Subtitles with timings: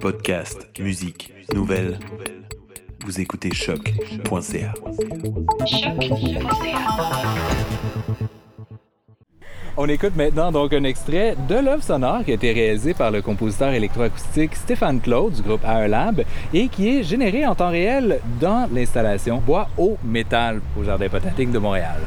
[0.00, 1.98] Podcast, musique, nouvelles.
[3.04, 4.74] Vous écoutez choc.ca.
[9.76, 13.22] On écoute maintenant donc un extrait de l'œuvre sonore qui a été réalisée par le
[13.22, 18.20] compositeur électroacoustique Stéphane Claude du groupe AE Lab et qui est généré en temps réel
[18.40, 22.00] dans l'installation Bois au métal au Jardin botanique de Montréal.